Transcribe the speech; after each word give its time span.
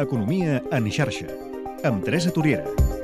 Economia 0.00 0.62
en 0.72 0.88
xarxa, 0.90 1.28
amb 1.84 2.04
Teresa 2.06 2.32
Toriera. 2.32 2.99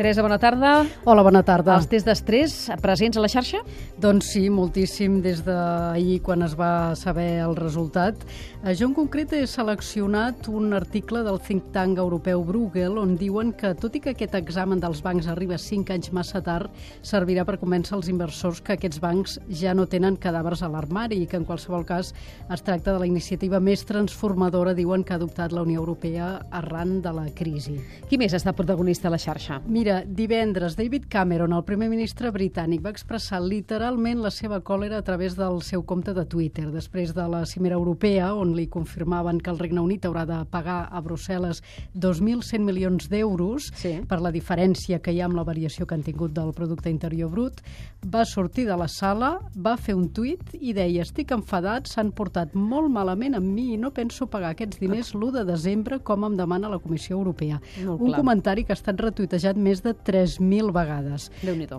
Teresa, 0.00 0.22
bona 0.22 0.38
tarda. 0.40 0.86
Hola, 1.04 1.20
bona 1.20 1.42
tarda. 1.44 1.74
Els 1.76 1.84
tests 1.92 2.06
d'estrès 2.08 2.52
presents 2.80 3.18
a 3.18 3.20
la 3.20 3.28
xarxa? 3.28 3.58
Doncs 4.00 4.30
sí, 4.32 4.46
moltíssim 4.48 5.18
des 5.20 5.42
d'ahir 5.44 6.22
quan 6.24 6.40
es 6.46 6.54
va 6.56 6.94
saber 6.96 7.42
el 7.44 7.52
resultat. 7.58 8.22
Eh, 8.64 8.72
jo 8.72 8.88
en 8.88 8.94
concret 8.96 9.34
he 9.36 9.42
seleccionat 9.44 10.48
un 10.48 10.72
article 10.72 11.20
del 11.26 11.36
think 11.44 11.68
tank 11.74 12.00
europeu 12.00 12.40
Bruegel 12.48 12.96
on 12.96 13.12
diuen 13.20 13.50
que 13.52 13.74
tot 13.76 13.98
i 13.98 14.00
que 14.00 14.14
aquest 14.14 14.38
examen 14.38 14.80
dels 14.80 15.02
bancs 15.04 15.28
arriba 15.28 15.58
5 15.60 15.92
anys 15.92 16.14
massa 16.16 16.40
tard, 16.40 16.72
servirà 17.04 17.44
per 17.44 17.58
convèncer 17.60 17.92
els 17.98 18.08
inversors 18.08 18.64
que 18.64 18.78
aquests 18.78 19.02
bancs 19.04 19.36
ja 19.52 19.76
no 19.76 19.84
tenen 19.84 20.16
cadàvers 20.16 20.64
a 20.64 20.72
l'armari 20.72 21.20
i 21.20 21.28
que 21.28 21.36
en 21.36 21.44
qualsevol 21.44 21.84
cas 21.84 22.14
es 22.48 22.64
tracta 22.64 22.94
de 22.94 23.04
la 23.04 23.10
iniciativa 23.10 23.60
més 23.60 23.84
transformadora, 23.84 24.72
diuen, 24.72 25.04
que 25.04 25.12
ha 25.12 25.20
adoptat 25.20 25.52
la 25.52 25.68
Unió 25.68 25.84
Europea 25.84 26.32
arran 26.48 27.02
de 27.04 27.12
la 27.20 27.28
crisi. 27.36 27.76
Qui 28.08 28.16
més 28.16 28.32
està 28.32 28.56
protagonista 28.56 29.12
a 29.12 29.16
la 29.18 29.20
xarxa? 29.20 29.60
Mira, 29.68 29.89
Mira, 29.90 30.04
divendres 30.06 30.76
David 30.76 31.06
Cameron, 31.08 31.50
el 31.52 31.64
primer 31.66 31.88
ministre 31.90 32.30
britànic, 32.30 32.78
va 32.84 32.92
expressar 32.94 33.40
literalment 33.42 34.20
la 34.22 34.30
seva 34.30 34.60
còlera 34.62 35.00
a 35.00 35.02
través 35.02 35.34
del 35.34 35.64
seu 35.66 35.82
compte 35.82 36.12
de 36.14 36.22
Twitter, 36.30 36.68
després 36.70 37.10
de 37.16 37.24
la 37.26 37.40
cimera 37.42 37.74
europea, 37.74 38.28
on 38.38 38.52
li 38.54 38.68
confirmaven 38.70 39.40
que 39.42 39.50
el 39.50 39.58
Regne 39.58 39.82
Unit 39.82 40.06
haurà 40.06 40.22
de 40.28 40.36
pagar 40.46 40.84
a 40.94 41.02
Brussel·les 41.02 41.58
2.100 41.98 42.62
milions 42.68 43.08
d'euros 43.10 43.72
Sí. 43.74 43.96
per 44.06 44.20
la 44.22 44.30
diferència 44.30 45.00
que 45.02 45.10
hi 45.10 45.18
ha 45.20 45.24
amb 45.26 45.34
la 45.34 45.42
variació 45.42 45.88
que 45.88 45.96
han 45.96 46.04
tingut 46.06 46.30
del 46.38 46.52
producte 46.54 46.88
interior 46.88 47.28
brut, 47.28 47.58
va 48.06 48.24
sortir 48.24 48.68
de 48.68 48.76
la 48.76 48.86
sala, 48.86 49.40
va 49.56 49.76
fer 49.76 49.96
un 49.96 50.10
tuit 50.10 50.54
i 50.60 50.72
deia 50.72 51.02
estic 51.02 51.32
enfadat, 51.34 51.88
s'han 51.90 52.12
portat 52.12 52.54
molt 52.54 52.88
malament 52.94 53.34
amb 53.34 53.50
mi 53.58 53.74
i 53.74 53.76
no 53.76 53.90
penso 53.90 54.28
pagar 54.30 54.50
aquests 54.54 54.78
diners 54.78 55.16
l'1 55.16 55.32
de 55.40 55.44
desembre 55.50 55.98
com 55.98 56.22
em 56.30 56.36
demana 56.36 56.68
la 56.70 56.78
Comissió 56.78 57.16
Europea. 57.18 57.60
Molt 57.84 58.00
un 58.00 58.06
clar. 58.06 58.20
comentari 58.20 58.62
que 58.64 58.72
ha 58.72 58.78
estat 58.78 59.00
retuitejat 59.00 59.56
més 59.56 59.79
de 59.84 59.94
3.000 59.94 60.72
vegades. 60.74 61.28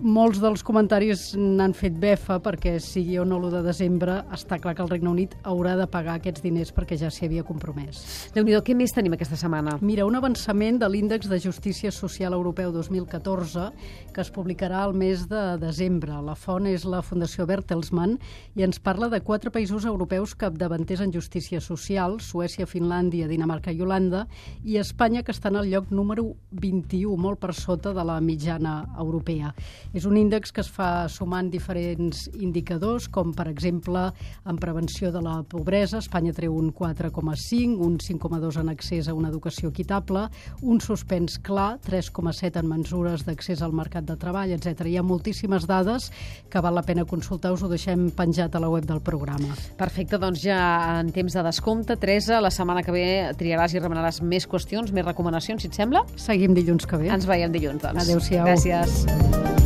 Molts 0.02 0.42
dels 0.42 0.64
comentaris 0.64 1.32
n'han 1.38 1.76
fet 1.78 1.98
befa 2.02 2.40
perquè 2.44 2.78
sigui 2.82 3.20
o 3.22 3.26
no 3.26 3.40
l'1 3.40 3.58
de 3.58 3.64
desembre 3.68 4.20
està 4.34 4.60
clar 4.62 4.76
que 4.76 4.84
el 4.86 4.92
Regne 4.92 5.12
Unit 5.12 5.36
haurà 5.44 5.76
de 5.80 5.88
pagar 5.92 6.18
aquests 6.20 6.44
diners 6.44 6.74
perquè 6.76 6.98
ja 7.00 7.12
s'hi 7.12 7.28
havia 7.28 7.44
compromès. 7.48 8.32
déu 8.34 8.44
nhi 8.44 8.58
què 8.62 8.76
més 8.76 8.94
tenim 8.94 9.14
aquesta 9.14 9.36
setmana? 9.36 9.78
Mira, 9.82 10.06
un 10.06 10.16
avançament 10.16 10.80
de 10.80 10.90
l'Índex 10.90 11.30
de 11.30 11.40
Justícia 11.40 11.92
Social 11.92 12.34
Europeu 12.34 12.72
2014 12.72 13.72
que 14.14 14.22
es 14.22 14.32
publicarà 14.32 14.84
al 14.84 14.94
mes 14.94 15.28
de 15.30 15.58
desembre. 15.62 16.18
La 16.22 16.36
font 16.36 16.68
és 16.68 16.86
la 16.86 17.02
Fundació 17.02 17.46
Bertelsmann 17.48 18.18
i 18.56 18.66
ens 18.66 18.80
parla 18.80 19.10
de 19.10 19.22
quatre 19.22 19.52
països 19.52 19.86
europeus 19.86 20.36
capdavanters 20.36 21.02
en 21.02 21.14
justícia 21.14 21.62
social, 21.62 22.20
Suècia, 22.22 22.68
Finlàndia, 22.68 23.30
Dinamarca 23.32 23.72
i 23.72 23.82
Holanda, 23.82 24.26
i 24.64 24.78
Espanya, 24.82 25.24
que 25.24 25.34
està 25.36 25.52
en 25.52 25.62
el 25.62 25.72
lloc 25.72 25.92
número 25.92 26.28
21, 26.52 27.16
molt 27.18 27.42
per 27.42 27.54
sota 27.58 27.91
de 27.94 28.06
la 28.08 28.20
mitjana 28.22 28.86
europea. 29.00 29.52
És 29.94 30.06
un 30.06 30.18
índex 30.18 30.52
que 30.52 30.64
es 30.64 30.70
fa 30.72 31.08
sumant 31.12 31.50
diferents 31.52 32.28
indicadors, 32.40 33.08
com 33.12 33.34
per 33.36 33.48
exemple 33.52 34.08
en 34.46 34.60
prevenció 34.62 35.12
de 35.12 35.22
la 35.22 35.42
pobresa, 35.44 36.00
Espanya 36.02 36.34
treu 36.34 36.56
un 36.58 36.72
4,5, 36.74 37.78
un 37.82 37.98
5,2 38.00 38.60
en 38.62 38.70
accés 38.70 39.08
a 39.08 39.14
una 39.14 39.30
educació 39.30 39.70
equitable, 39.70 40.28
un 40.62 40.82
suspens 40.82 41.38
clar, 41.40 41.80
3,7 41.86 42.62
en 42.62 42.70
mesures 42.70 43.26
d'accés 43.28 43.62
al 43.62 43.76
mercat 43.76 44.08
de 44.08 44.18
treball, 44.20 44.54
etc. 44.56 44.86
Hi 44.88 44.98
ha 44.98 45.06
moltíssimes 45.06 45.68
dades 45.70 46.10
que 46.50 46.62
val 46.64 46.76
la 46.76 46.86
pena 46.88 47.06
consultar, 47.06 47.54
us 47.54 47.64
ho 47.64 47.70
deixem 47.72 48.10
penjat 48.16 48.56
a 48.56 48.64
la 48.64 48.70
web 48.72 48.88
del 48.90 49.02
programa. 49.06 49.56
Perfecte, 49.78 50.20
doncs 50.22 50.44
ja 50.46 50.60
en 51.00 51.12
temps 51.16 51.34
de 51.34 51.46
descompte, 51.46 51.98
Teresa, 51.98 52.42
la 52.42 52.52
setmana 52.54 52.84
que 52.86 52.96
ve 52.96 53.06
triaràs 53.38 53.76
i 53.76 53.82
remenaràs 53.84 54.22
més 54.26 54.48
qüestions, 54.50 54.94
més 54.96 55.06
recomanacions, 55.06 55.62
si 55.62 55.72
et 55.72 55.78
sembla? 55.78 56.06
Seguim 56.16 56.56
dilluns 56.58 56.88
que 56.88 57.00
ve. 57.02 57.12
Ens 57.14 57.28
veiem 57.30 57.54
dilluns, 57.72 57.82
doncs. 57.82 58.04
Adéu-siau. 58.04 58.46
Gràcies. 58.46 59.61